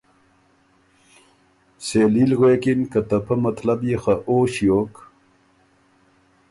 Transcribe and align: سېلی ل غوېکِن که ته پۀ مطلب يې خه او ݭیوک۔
سېلی 1.85 2.25
ل 2.29 2.31
غوېکِن 2.39 2.79
که 2.91 2.99
ته 3.07 3.17
پۀ 3.25 3.33
مطلب 3.45 3.79
يې 3.89 3.95
خه 4.03 4.15
او 4.27 4.35
ݭیوک۔ 4.53 4.93